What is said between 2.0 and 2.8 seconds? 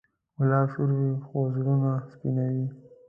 سپینوي.